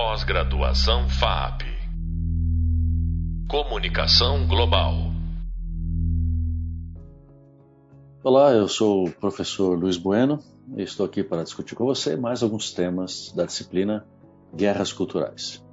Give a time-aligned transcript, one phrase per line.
[0.00, 1.62] Pós-graduação FAP.
[3.50, 4.94] Comunicação Global.
[8.22, 10.38] Olá, eu sou o professor Luiz Bueno
[10.76, 14.06] e estou aqui para discutir com você mais alguns temas da disciplina
[14.54, 15.64] Guerras Culturais.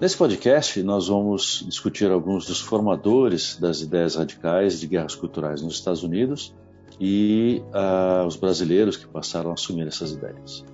[0.00, 5.74] Nesse podcast, nós vamos discutir alguns dos formadores das ideias radicais de guerras culturais nos
[5.74, 6.54] Estados Unidos
[7.00, 10.64] e uh, os brasileiros que passaram a assumir essas ideias.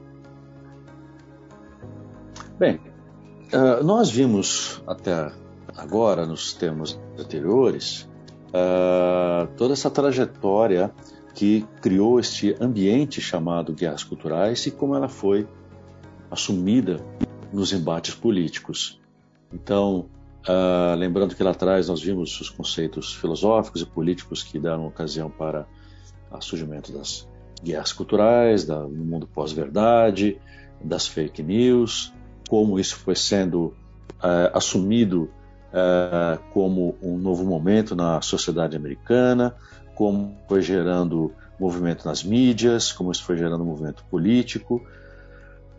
[2.59, 2.81] Bem,
[3.53, 5.33] uh, nós vimos até
[5.77, 8.09] agora, nos temas anteriores,
[8.49, 10.93] uh, toda essa trajetória
[11.35, 15.49] que criou este ambiente chamado guerras culturais e como ela foi
[16.31, 17.05] assumida
[17.53, 19.01] nos embates políticos.
[19.53, 20.07] Então,
[20.47, 25.31] uh, lembrando que lá atrás nós vimos os conceitos filosóficos e políticos que deram ocasião
[25.31, 25.67] para
[26.31, 27.29] o surgimento das
[27.63, 30.39] guerras culturais, da, no mundo pós-verdade,
[30.83, 32.13] das fake news,
[32.53, 33.75] como isso foi sendo
[34.19, 35.31] uh, assumido
[35.73, 39.57] uh, como um novo momento na sociedade americana,
[39.95, 44.83] como foi gerando movimento nas mídias, como isso foi gerando movimento político,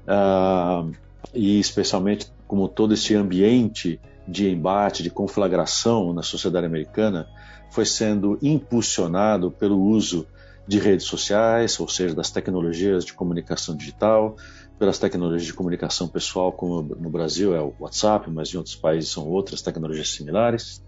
[0.08, 0.92] uh,
[1.32, 7.28] e especialmente como todo esse ambiente de embate, de conflagração na sociedade americana
[7.70, 10.26] foi sendo impulsionado pelo uso
[10.68, 14.38] de redes sociais, ou seja, das tecnologias de comunicação digital,
[14.78, 19.12] pelas tecnologias de comunicação pessoal, como no Brasil é o WhatsApp, mas em outros países
[19.12, 20.84] são outras tecnologias similares.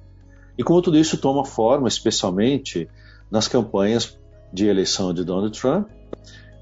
[0.57, 2.89] E como tudo isso toma forma, especialmente
[3.29, 4.17] nas campanhas
[4.51, 5.89] de eleição de Donald Trump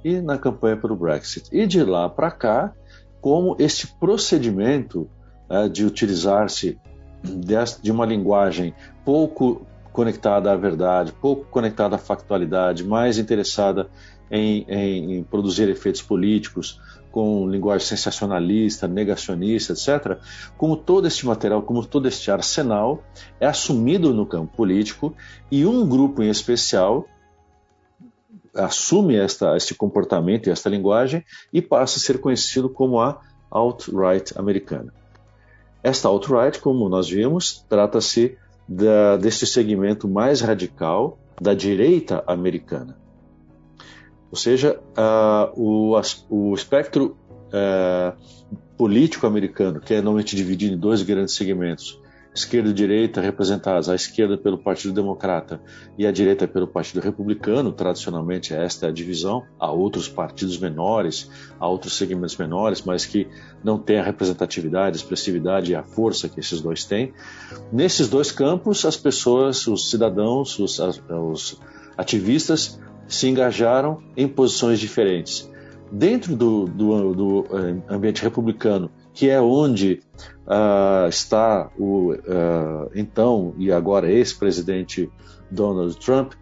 [0.04, 1.48] e na campanha para o Brexit.
[1.52, 2.74] E de lá para cá,
[3.22, 5.10] como este procedimento
[5.50, 6.78] é, de utilizar-se
[7.82, 8.74] de uma linguagem
[9.06, 13.88] pouco conectada à verdade, pouco conectada à factualidade, mais interessada
[14.30, 20.18] em, em, em produzir efeitos políticos, com linguagem sensacionalista, negacionista, etc.,
[20.58, 23.04] como todo este material, como todo este arsenal
[23.40, 25.16] é assumido no campo político
[25.52, 27.06] e um grupo em especial
[28.56, 33.20] assume esta, este comportamento e esta linguagem e passa a ser conhecido como a
[33.50, 34.92] alt-right americana.
[35.84, 38.38] Esta alt-right, como nós vimos, trata-se
[39.20, 42.98] deste segmento mais radical da direita americana.
[44.32, 47.16] Ou seja, uh, o, o, espectro
[47.50, 48.18] uh,
[48.76, 52.02] político americano, que é normalmente dividido em dois grandes segmentos,
[52.34, 55.62] esquerda e direita representadas, a esquerda pelo Partido Democrata
[55.98, 61.30] e a direita pelo Partido Republicano, tradicionalmente esta é a divisão, há outros partidos menores,
[61.60, 63.28] há outros segmentos menores, mas que
[63.64, 67.14] não têm a representatividade, a expressividade e a força que esses dois têm.
[67.72, 71.60] Nesses dois campos, as pessoas, os cidadãos, os, os
[71.96, 75.52] ativistas se engajaram em posições diferentes.
[75.92, 80.02] Dentro do, do, do eh, ambiente republicano, que é onde
[80.48, 85.10] uh, está o uh, então e agora ex-presidente
[85.52, 86.34] Donald Trump,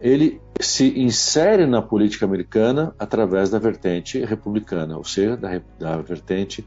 [0.00, 6.64] ele se insere na política americana através da vertente republicana, ou seja, da, da vertente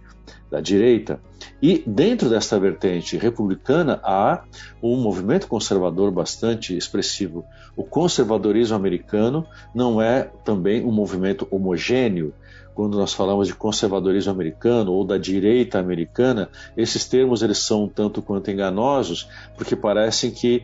[0.50, 1.22] da direita.
[1.62, 4.44] E dentro desta vertente republicana há
[4.82, 7.46] um movimento conservador bastante expressivo.
[7.76, 12.34] O conservadorismo americano não é também um movimento homogêneo.
[12.78, 17.90] Quando nós falamos de conservadorismo americano ou da direita americana, esses termos eles são um
[17.90, 19.28] tanto quanto enganosos,
[19.58, 20.64] porque parecem que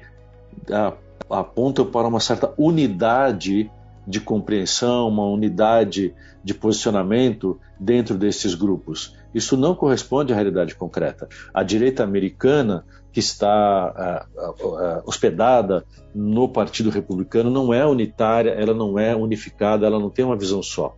[0.71, 0.93] ah,
[1.27, 3.67] apontam para uma certa unidade
[4.05, 6.13] de compreensão, uma unidade
[6.43, 9.17] de posicionamento dentro desses grupos.
[9.33, 11.27] Isso não corresponde à realidade concreta.
[11.51, 18.75] A direita americana, que está uh, uh, hospedada no Partido Republicano, não é unitária, ela
[18.75, 20.95] não é unificada, ela não tem uma visão só.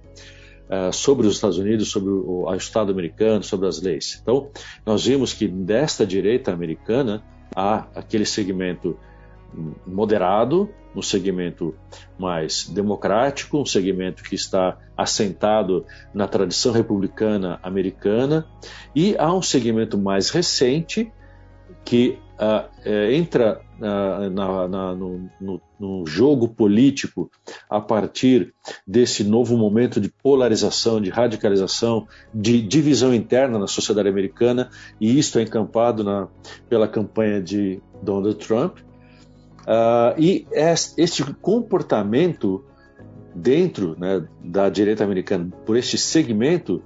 [0.92, 4.20] Sobre os Estados Unidos, sobre o, o Estado americano, sobre as leis.
[4.22, 4.50] Então,
[4.86, 7.24] nós vimos que desta direita americana
[7.56, 8.98] há aquele segmento
[9.86, 11.76] moderado, um segmento
[12.18, 18.48] mais democrático, um segmento que está assentado na tradição republicana americana,
[18.96, 21.12] e há um segmento mais recente
[21.84, 27.30] que uh, entra uh, na, na, no, no, no, jogo político
[27.70, 28.54] a partir
[28.86, 35.40] desse novo momento de polarização, de radicalização, de divisão interna na sociedade americana, e isto
[35.40, 36.28] é encampado na,
[36.70, 38.80] pela campanha de Donald Trump.
[39.62, 42.64] Uh, e este comportamento
[43.34, 46.82] dentro né, da direita americana, por este segmento,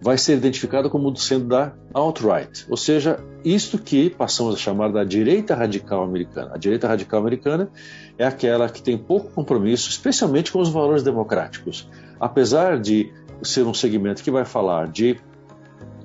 [0.00, 5.04] vai ser identificado como sendo da alt-right, ou seja, isto que passamos a chamar da
[5.04, 6.52] direita radical americana.
[6.54, 7.70] A direita radical americana
[8.18, 11.88] é aquela que tem pouco compromisso, especialmente com os valores democráticos.
[12.20, 13.12] Apesar de
[13.42, 15.18] ser um segmento que vai falar de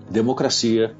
[0.10, 0.96] democracia,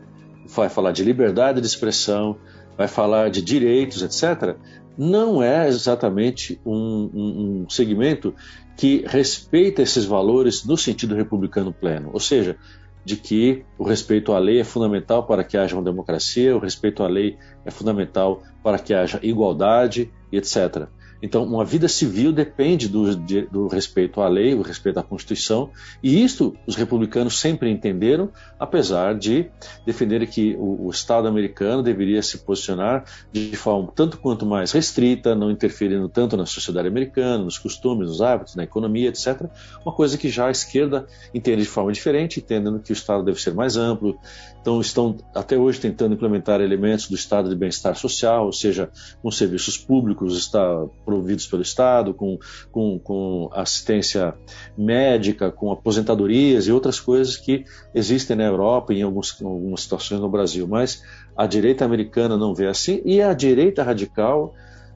[0.48, 2.38] vai falar de liberdade de expressão,
[2.78, 4.56] vai falar de direitos, etc.,
[4.98, 8.36] não é exatamente um, um, um segmento
[8.76, 12.10] que respeita esses valores no sentido republicano pleno.
[12.14, 12.58] Ou seja,
[13.04, 17.04] de que o respeito à lei é fundamental para que haja uma democracia, o respeito
[17.04, 20.88] à lei é fundamental para que haja igualdade etc.
[21.22, 25.70] Então, uma vida civil depende do, de, do, respeito à lei, do respeito à Constituição,
[26.02, 28.30] e isto os republicanos sempre entenderam,
[28.60, 29.50] apesar de
[29.86, 35.36] defenderem que o, o Estado americano deveria se posicionar de forma tanto quanto mais restrita,
[35.36, 39.46] não interferindo tanto na sociedade americana, nos costumes, nos hábitos, na economia, etc.
[39.86, 43.40] Uma coisa que já a esquerda entende de forma diferente, entendendo que o Estado deve
[43.40, 44.18] ser mais amplo.
[44.60, 48.90] Então, estão até hoje tentando implementar elementos do Estado de bem-estar social, ou seja,
[49.22, 52.40] com serviços públicos, está providos pelo Estado, com,
[52.72, 54.34] com, com assistência
[54.78, 60.22] médica, com aposentadorias e outras coisas que existem na Europa e em alguns, algumas situações
[60.22, 60.66] no Brasil.
[60.66, 61.04] Mas
[61.36, 64.54] a direita americana não vê assim e a direita radical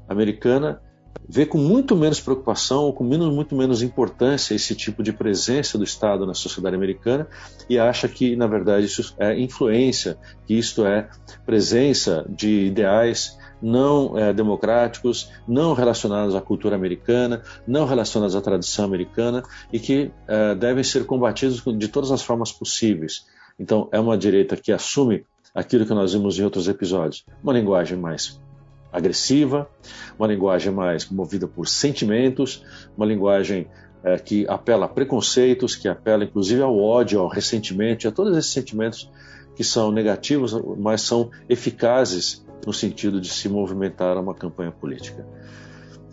[0.07, 0.81] americana
[1.27, 5.83] vê com muito menos preocupação, com menos, muito menos importância esse tipo de presença do
[5.83, 7.27] Estado na sociedade americana
[7.69, 11.09] e acha que, na verdade, isso é influência, que isto é
[11.45, 18.85] presença de ideais não é, democráticos, não relacionados à cultura americana, não relacionados à tradição
[18.85, 19.41] americana
[19.73, 23.25] e que é, devem ser combatidos de todas as formas possíveis.
[23.59, 27.97] Então, é uma direita que assume aquilo que nós vimos em outros episódios, uma linguagem
[27.97, 28.39] mais
[28.93, 29.67] agressiva,
[30.19, 32.63] uma linguagem mais movida por sentimentos,
[32.95, 33.67] uma linguagem
[34.03, 38.51] é, que apela a preconceitos, que apela inclusive ao ódio, ao ressentimento, a todos esses
[38.51, 39.09] sentimentos
[39.55, 45.25] que são negativos, mas são eficazes no sentido de se movimentar a uma campanha política.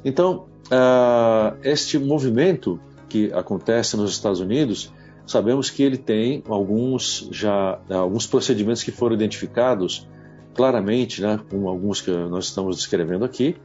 [0.04, 4.92] Então, uh, este movimento que acontece nos Estados Unidos,
[5.26, 10.08] sabemos que ele tem alguns já alguns procedimentos que foram identificados
[10.54, 13.56] claramente, né, como alguns que nós estamos descrevendo aqui,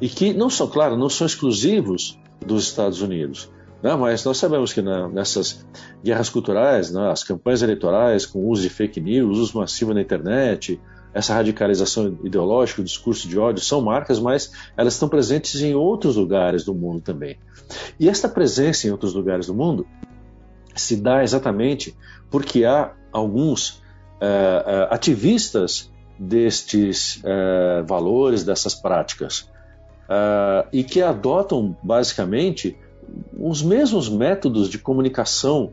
[0.00, 3.50] e que não são, claro, não são exclusivos dos Estados Unidos.
[3.82, 5.64] Né, mas nós sabemos que né, nessas
[6.02, 10.80] guerras culturais, né, as campanhas eleitorais com uso de fake news, uso massivo na internet,
[11.18, 16.14] essa radicalização ideológica, o discurso de ódio são marcas, mas elas estão presentes em outros
[16.14, 17.36] lugares do mundo também.
[17.98, 19.84] E esta presença em outros lugares do mundo
[20.76, 21.96] se dá exatamente
[22.30, 29.50] porque há alguns uh, uh, ativistas destes uh, valores, dessas práticas,
[30.72, 32.78] e que adotam basicamente
[33.38, 35.72] os mesmos métodos de comunicação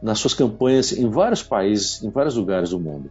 [0.00, 3.10] nas suas campanhas em vários países, em vários lugares do mundo.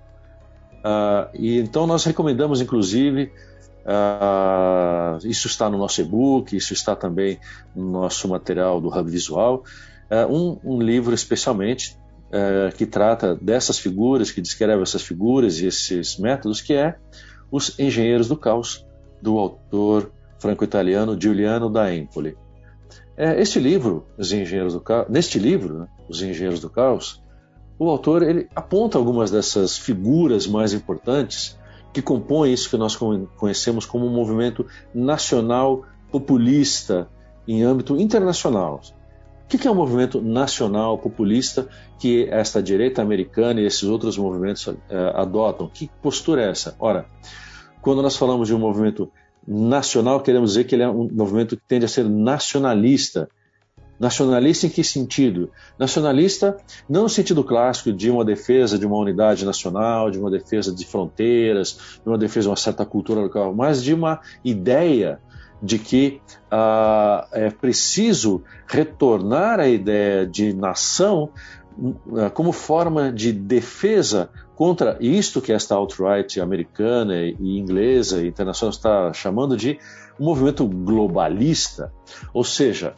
[0.79, 3.31] Uh, e então nós recomendamos, inclusive,
[3.85, 7.39] uh, isso está no nosso e-book, isso está também
[7.75, 9.63] no nosso material do Hub Visual,
[10.09, 11.97] uh, um, um, livro especialmente
[12.77, 16.95] que trata dessas figuras, que descreve essas figuras e esses métodos, que é
[17.49, 18.85] Os Engenheiros do Caos,
[19.19, 22.37] do autor franco-italiano Giuliano da Empoli.
[23.17, 27.19] É, este livro, Os Engenheiros do Caos, neste livro, né, Os Engenheiros do Caos,
[27.79, 31.57] o autor ele aponta algumas dessas figuras mais importantes
[31.93, 32.95] que compõem isso que nós
[33.37, 37.09] conhecemos como um movimento nacional populista
[37.47, 38.81] em âmbito internacional.
[39.45, 41.67] O que é um movimento nacional populista
[41.97, 44.77] que esta direita americana e esses outros movimentos uh,
[45.15, 45.67] adotam?
[45.67, 46.75] Que postura é essa?
[46.79, 47.07] Ora,
[47.81, 49.11] quando nós falamos de um movimento
[49.47, 53.27] nacional, queremos dizer que ele é um movimento que tende a ser nacionalista,
[53.99, 55.51] Nacionalista em que sentido?
[55.77, 56.57] Nacionalista
[56.89, 60.85] não no sentido clássico de uma defesa de uma unidade nacional, de uma defesa de
[60.85, 65.19] fronteiras, de uma defesa de uma certa cultura local, mas de uma ideia
[65.61, 71.29] de que ah, é preciso retornar à ideia de nação
[72.17, 74.29] ah, como forma de defesa
[74.59, 79.79] contra isto que esta alt-right americana e inglesa e internacional está chamando de
[80.19, 81.93] um movimento globalista,
[82.33, 82.93] ou seja,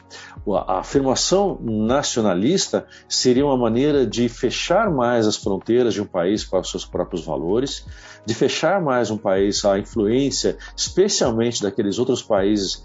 [0.68, 6.62] a afirmação nacionalista seria uma maneira de fechar mais as fronteiras de um país para
[6.62, 7.86] os seus próprios valores,
[8.26, 12.84] de fechar mais um país à influência, especialmente daqueles outros países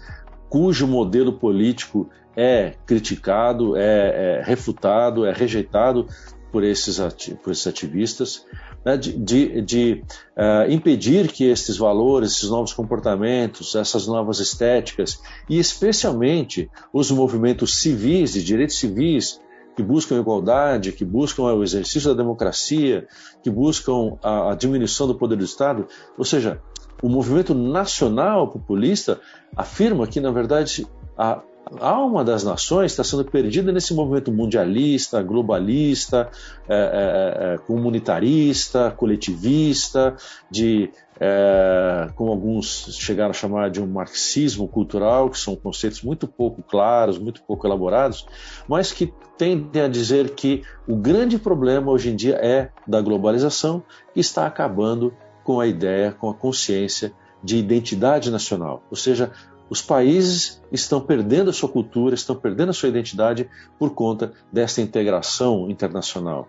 [0.49, 6.07] cujo modelo político é criticado, é, é refutado, é rejeitado
[6.51, 6.99] por esses,
[7.43, 8.45] por esses ativistas
[8.87, 10.03] né, de, de, de
[10.37, 17.75] uh, impedir que esses valores, esses novos comportamentos, essas novas estéticas, e especialmente os movimentos
[17.81, 19.41] civis, de direitos civis,
[19.75, 23.05] que buscam igualdade, que buscam o exercício da democracia,
[23.43, 25.85] que buscam a, a diminuição do poder do Estado,
[26.17, 26.61] ou seja,
[27.03, 29.19] o movimento nacional populista
[29.53, 31.41] afirma que, na verdade, a
[31.79, 36.29] a alma das nações está sendo perdida nesse movimento mundialista, globalista,
[36.67, 40.15] é, é, é, comunitarista, coletivista,
[40.49, 46.27] de é, como alguns chegaram a chamar de um marxismo cultural, que são conceitos muito
[46.27, 48.25] pouco claros, muito pouco elaborados,
[48.67, 53.83] mas que tendem a dizer que o grande problema hoje em dia é da globalização,
[54.13, 58.83] que está acabando com a ideia, com a consciência de identidade nacional.
[58.89, 59.31] Ou seja,
[59.69, 64.81] os países estão perdendo a sua cultura, estão perdendo a sua identidade por conta dessa
[64.81, 66.47] integração internacional.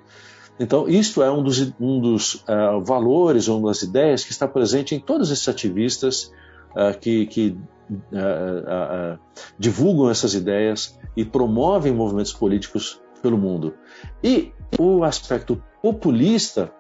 [0.61, 4.95] Então, isto é um dos, um dos uh, valores, uma das ideias que está presente
[4.95, 6.33] em todos esses ativistas
[6.73, 7.57] uh, que, que
[7.91, 9.19] uh,
[9.59, 13.75] divulgam essas ideias e promovem movimentos políticos pelo mundo.
[14.23, 16.73] E o aspecto populista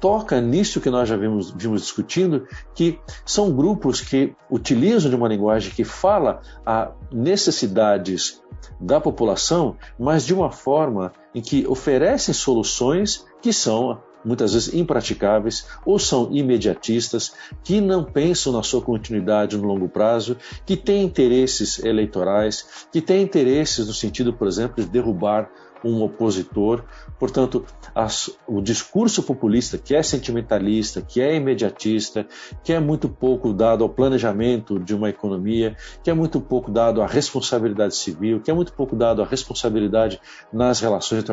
[0.00, 5.28] toca nisso que nós já vimos, vimos discutindo, que são grupos que utilizam de uma
[5.28, 8.42] linguagem que fala a necessidades
[8.80, 15.66] da população, mas de uma forma em que oferecem soluções que são muitas vezes impraticáveis
[15.84, 20.36] ou são imediatistas, que não pensam na sua continuidade no longo prazo,
[20.66, 25.48] que têm interesses eleitorais, que têm interesses no sentido, por exemplo, de derrubar
[25.86, 26.84] um opositor.
[27.18, 27.64] Portanto,
[27.94, 32.26] as, o discurso populista, que é sentimentalista, que é imediatista,
[32.62, 37.00] que é muito pouco dado ao planejamento de uma economia, que é muito pouco dado
[37.00, 40.20] à responsabilidade civil, que é muito pouco dado à responsabilidade
[40.52, 41.24] nas relações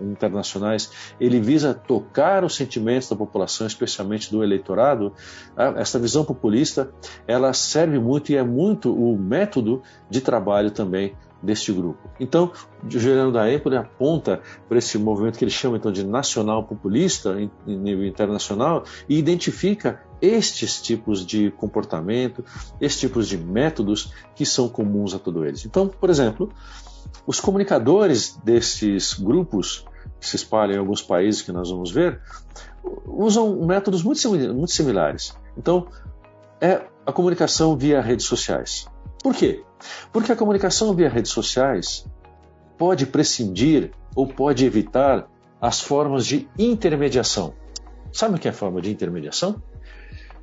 [0.00, 5.12] internacionais, ele visa tocar os sentimentos da população, especialmente do eleitorado.
[5.56, 6.90] Ah, essa visão populista,
[7.26, 12.10] ela serve muito e é muito o método de trabalho também deste grupo.
[12.18, 12.50] Então,
[12.88, 17.50] Juliano da Empoli aponta para esse movimento que ele chama então de nacional populista em,
[17.66, 22.44] em nível internacional e identifica estes tipos de comportamento,
[22.80, 25.64] estes tipos de métodos que são comuns a todos eles.
[25.66, 26.50] Então, por exemplo,
[27.26, 29.84] os comunicadores desses grupos
[30.18, 32.20] que se espalham em alguns países que nós vamos ver
[33.06, 35.36] usam métodos muito, muito similares.
[35.56, 35.86] Então,
[36.60, 38.86] é a comunicação via redes sociais.
[39.24, 39.64] Por quê?
[40.12, 42.06] Porque a comunicação via redes sociais
[42.76, 45.26] pode prescindir ou pode evitar
[45.58, 47.54] as formas de intermediação.
[48.12, 49.62] Sabe o que é a forma de intermediação?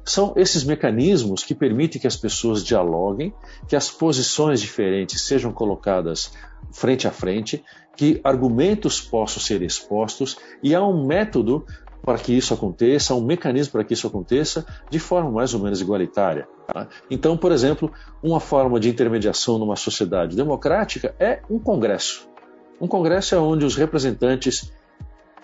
[0.04, 3.32] São esses mecanismos que permitem que as pessoas dialoguem,
[3.68, 6.34] que as posições diferentes sejam colocadas
[6.72, 7.64] frente a frente,
[7.96, 11.68] que argumentos possam ser expostos e há um método
[12.04, 15.82] para que isso aconteça, um mecanismo para que isso aconteça de forma mais ou menos
[15.82, 16.48] igualitária.
[16.68, 16.88] Tá?
[17.10, 17.92] Então, por exemplo,
[18.24, 22.28] uma forma de intermediação numa sociedade democrática é um congresso.
[22.80, 24.72] Um congresso é onde os representantes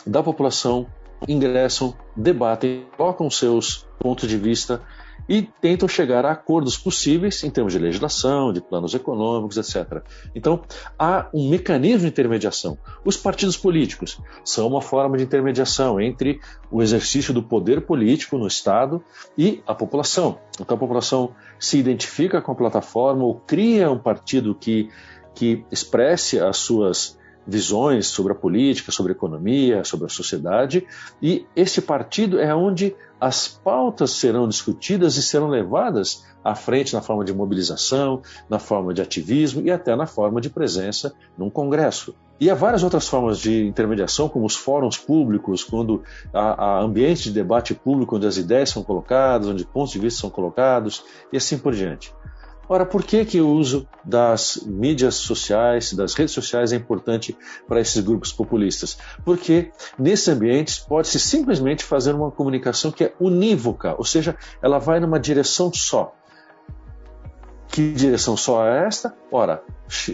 [0.05, 0.87] da população
[1.27, 4.81] ingressam, debatem, colocam seus pontos de vista
[5.27, 10.01] e tentam chegar a acordos possíveis em termos de legislação, de planos econômicos, etc.
[10.33, 10.61] Então,
[10.97, 12.77] há um mecanismo de intermediação.
[13.03, 16.39] Os partidos políticos são uma forma de intermediação entre
[16.71, 19.03] o exercício do poder político no Estado
[19.37, 20.39] e a população.
[20.59, 24.89] Então, a população se identifica com a plataforma ou cria um partido que,
[25.35, 30.85] que expresse as suas visões sobre a política, sobre a economia, sobre a sociedade,
[31.21, 37.01] e esse partido é onde as pautas serão discutidas e serão levadas à frente na
[37.01, 42.13] forma de mobilização, na forma de ativismo e até na forma de presença num congresso.
[42.39, 47.23] E há várias outras formas de intermediação, como os fóruns públicos, quando há, há ambiente
[47.23, 51.37] de debate público onde as ideias são colocadas, onde pontos de vista são colocados e
[51.37, 52.13] assim por diante.
[52.69, 57.79] Ora, por que, que o uso das mídias sociais, das redes sociais é importante para
[57.79, 58.97] esses grupos populistas?
[59.23, 64.99] Porque nesses ambientes pode-se simplesmente fazer uma comunicação que é unívoca, ou seja, ela vai
[64.99, 66.13] numa direção só.
[67.69, 69.13] Que direção só é esta?
[69.31, 69.61] Ora,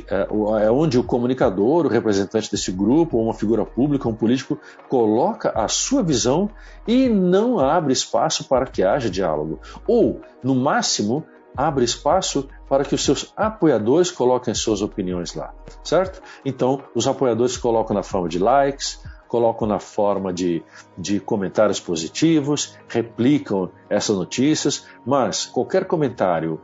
[0.09, 4.59] é, é onde o comunicador, o representante desse grupo, ou uma figura pública, um político,
[4.89, 6.49] coloca a sua visão
[6.85, 9.61] e não abre espaço para que haja diálogo.
[9.87, 16.21] Ou, no máximo, abre espaço para que os seus apoiadores coloquem suas opiniões lá, certo?
[16.43, 20.63] Então, os apoiadores colocam na forma de likes, colocam na forma de,
[20.97, 26.61] de comentários positivos, replicam essas notícias, mas qualquer comentário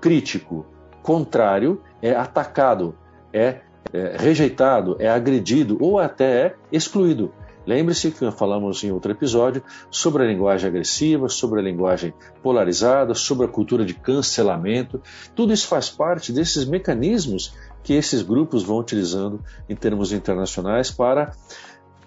[0.00, 0.66] crítico,
[1.00, 2.96] contrário, é atacado,
[3.32, 3.60] é,
[3.92, 7.32] é rejeitado, é agredido ou até é excluído.
[7.66, 13.46] Lembre-se que falamos em outro episódio sobre a linguagem agressiva, sobre a linguagem polarizada, sobre
[13.46, 15.00] a cultura de cancelamento.
[15.34, 21.32] Tudo isso faz parte desses mecanismos que esses grupos vão utilizando em termos internacionais para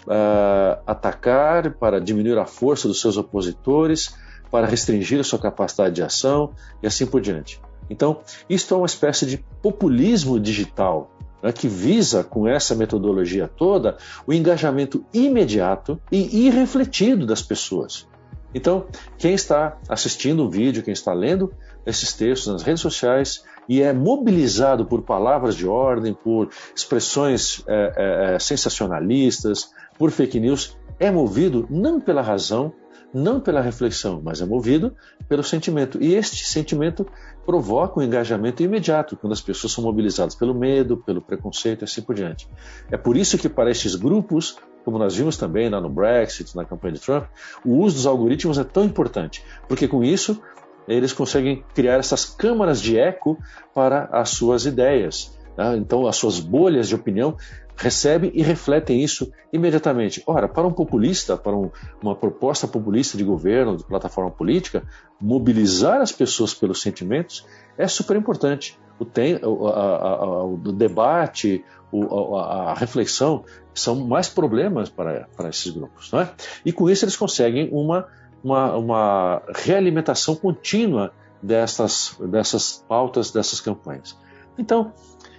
[0.06, 4.16] uh, atacar, para diminuir a força dos seus opositores,
[4.52, 7.62] para restringir a sua capacidade de ação e assim por diante.
[7.90, 11.12] Então, isto é uma espécie de populismo digital
[11.46, 18.08] né, que visa, com essa metodologia toda, o engajamento imediato e irrefletido das pessoas.
[18.54, 18.86] Então,
[19.18, 21.54] quem está assistindo o vídeo, quem está lendo
[21.86, 28.34] esses textos nas redes sociais e é mobilizado por palavras de ordem, por expressões é,
[28.36, 32.74] é, sensacionalistas, por fake news, é movido não pela razão,
[33.16, 34.94] não pela reflexão, mas é movido
[35.30, 35.98] pelo sentimento.
[36.04, 37.08] E este sentimento
[37.46, 42.02] provoca um engajamento imediato, quando as pessoas são mobilizadas pelo medo, pelo preconceito e assim
[42.02, 42.46] por diante.
[42.92, 46.66] É por isso que para estes grupos, como nós vimos também lá no Brexit, na
[46.66, 47.26] campanha de Trump,
[47.64, 50.42] o uso dos algoritmos é tão importante, porque com isso
[50.86, 53.40] eles conseguem criar essas câmaras de eco
[53.74, 55.36] para as suas ideias.
[55.58, 55.78] Né?
[55.78, 57.38] Então, as suas bolhas de opinião
[57.78, 60.24] recebem e refletem isso imediatamente.
[60.26, 61.70] Ora, para um populista, para um,
[62.02, 64.84] uma proposta populista de governo, de plataforma política,
[65.20, 67.46] mobilizar as pessoas pelos sentimentos
[67.78, 68.80] é super importante.
[68.98, 75.50] O, tem, a, a, o debate, o, a, a, reflexão são mais problemas para, para
[75.50, 76.12] esses grupos.
[76.12, 76.32] Não é?
[76.66, 78.08] E com isso eles conseguem uma,
[78.44, 84.18] uma, uma realimentação contínua dessas, dessas pautas, dessas campanhas.
[84.58, 84.94] Então,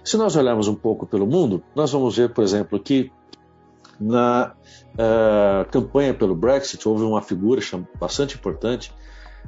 [0.07, 3.11] se nós olharmos um pouco pelo mundo, nós vamos ver, por exemplo, que
[3.99, 4.53] na
[4.93, 7.59] uh, campanha pelo Brexit houve uma figura
[7.99, 8.89] bastante importante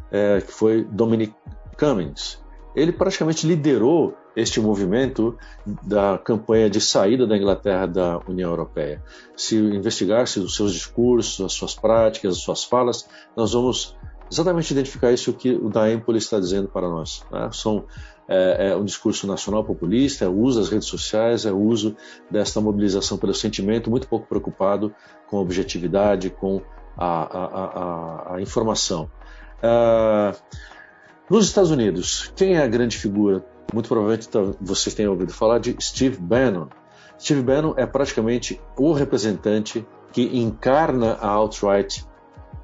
[0.07, 1.33] uh, que foi Dominic
[1.79, 2.43] Cummings.
[2.75, 9.01] Ele praticamente liderou este movimento da campanha de saída da Inglaterra da União Europeia.
[9.37, 13.95] Se investigar-se os seus discursos, as suas práticas, as suas falas, nós vamos
[14.31, 17.23] exatamente identificar isso que o da Empoli está dizendo para nós.
[17.31, 17.49] Né?
[17.51, 17.85] São
[18.27, 21.95] é, é um discurso nacional populista, é o uso das redes sociais, é o uso
[22.29, 24.93] desta mobilização pelo sentimento, muito pouco preocupado
[25.27, 26.61] com a objetividade, com
[26.95, 29.09] a, a, a, a informação.
[29.63, 30.37] Uh,
[31.29, 33.43] nos Estados Unidos, quem é a grande figura?
[33.73, 36.67] Muito provavelmente tá, vocês tenham ouvido falar de Steve Bannon.
[37.19, 42.05] Steve Bannon é praticamente o representante que encarna a alt-right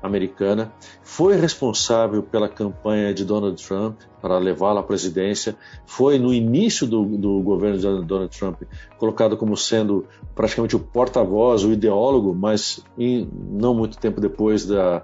[0.06, 0.72] americana,
[1.04, 7.06] foi responsável pela campanha de Donald Trump para levá-la à presidência, foi no início do,
[7.06, 8.64] do, governo de Donald Trump
[8.98, 15.04] colocado como sendo praticamente o porta-voz, o ideólogo, mas em, não muito tempo depois da,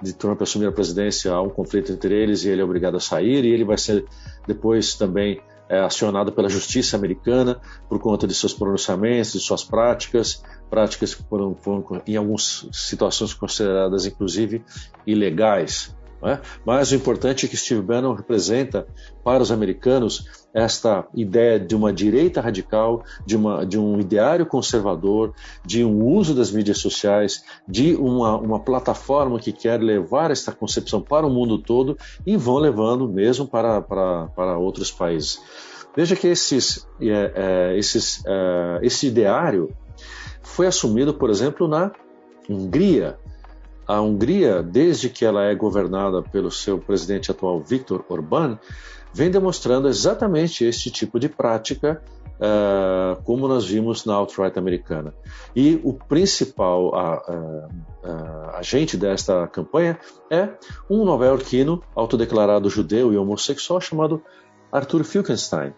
[0.00, 3.00] de Trump assumir a presidência há um conflito entre eles e ele é obrigado a
[3.00, 4.06] sair e ele vai ser
[4.46, 5.40] depois também
[5.72, 7.58] é, acionado pela justiça americana
[7.88, 13.32] por conta de seus pronunciamentos, de suas práticas, práticas que foram, foram em algumas situações
[13.32, 14.62] consideradas inclusive
[15.06, 15.96] ilegais.
[16.24, 16.38] É?
[16.64, 18.86] Mas o importante é que Steve Bannon representa
[19.24, 25.34] para os americanos esta ideia de uma direita radical, de, uma, de um ideário conservador,
[25.64, 31.00] de um uso das mídias sociais, de uma, uma plataforma que quer levar esta concepção
[31.00, 35.40] para o mundo todo e vão levando mesmo para, para, para outros países.
[35.96, 39.74] Veja que esses, é, é, esses, é, esse ideário
[40.42, 41.90] foi assumido, por exemplo, na
[42.48, 43.18] Hungria,
[43.86, 48.58] a Hungria, desde que ela é governada pelo seu presidente atual Viktor Orbán,
[49.12, 52.02] vem demonstrando exatamente este tipo de prática,
[52.38, 55.12] uh, como nós vimos na alt-right americana.
[55.54, 56.92] E o principal
[58.54, 59.98] agente desta campanha
[60.30, 60.48] é
[60.88, 64.22] um nova-iorquino autodeclarado judeu e homossexual chamado
[64.70, 65.74] Arthur Filkenstein.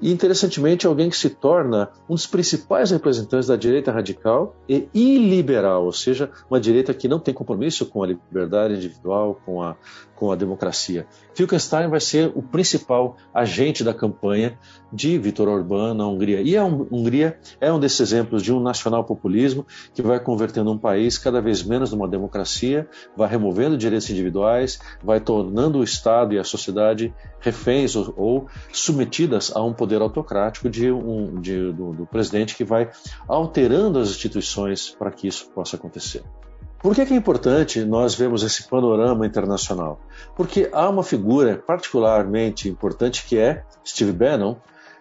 [0.00, 5.84] E interessantemente, alguém que se torna um dos principais representantes da direita radical e iliberal,
[5.84, 9.76] ou seja, uma direita que não tem compromisso com a liberdade individual, com a,
[10.18, 11.06] com a democracia.
[11.32, 14.58] Filkenstein vai ser o principal agente da campanha
[14.92, 16.42] de Viktor Orbán na Hungria.
[16.42, 20.78] E a Hungria é um desses exemplos de um nacional populismo que vai convertendo um
[20.78, 26.38] país cada vez menos numa democracia, vai removendo direitos individuais, vai tornando o Estado e
[26.38, 32.06] a sociedade reféns ou, ou submetidas a um poder autocrático de um, de, do, do
[32.06, 32.90] presidente que vai
[33.28, 36.24] alterando as instituições para que isso possa acontecer.
[36.80, 40.00] Por que, é importante nós vermos esse panorama internacional?
[40.36, 44.56] Porque há uma figura particularmente importante que é Steve Bannon,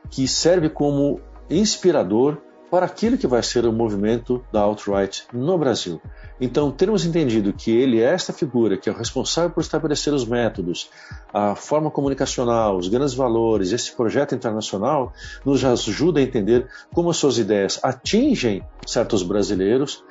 [0.09, 2.37] que serve como inspirador
[2.71, 6.01] para aquilo que vai ser o movimento da alt-right no Brasil.
[6.41, 10.25] Então, termos entendido que ele é esta figura que é o responsável por estabelecer os
[10.25, 10.89] métodos,
[11.31, 15.13] a forma comunicacional, os grandes valores, esse projeto internacional,
[15.45, 20.03] nos ajuda a entender como as suas ideias atingem certos brasileiros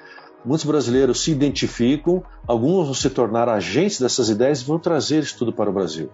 [0.46, 5.36] Muitos brasileiros se identificam, alguns vão se tornar agentes dessas ideias e vão trazer isso
[5.36, 6.08] tudo para o Brasil.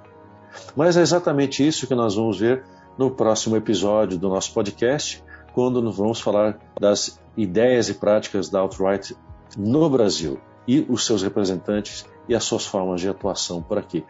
[0.75, 2.64] Mas é exatamente isso que nós vamos ver
[2.97, 8.61] no próximo episódio do nosso podcast, quando nós vamos falar das ideias e práticas da
[8.61, 9.14] alt-right
[9.55, 14.03] no Brasil e os seus representantes e as suas formas de atuação por aqui.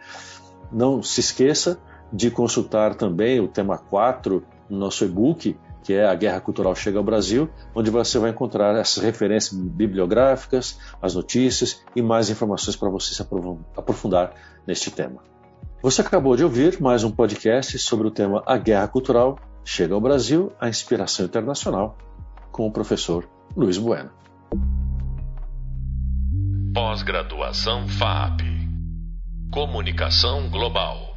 [0.71, 1.77] Não se esqueça
[2.13, 6.97] de consultar também o tema 4 no nosso e-book, que é A Guerra Cultural Chega
[6.97, 12.89] ao Brasil, onde você vai encontrar essas referências bibliográficas, as notícias e mais informações para
[12.89, 13.21] você se
[13.75, 14.33] aprofundar
[14.65, 15.21] neste tema.
[15.81, 20.01] Você acabou de ouvir mais um podcast sobre o tema A Guerra Cultural Chega ao
[20.01, 21.97] Brasil, a Inspiração Internacional,
[22.51, 24.09] com o professor Luiz Bueno.
[26.73, 28.41] Pós-graduação FAP
[29.51, 31.12] Comunicação Global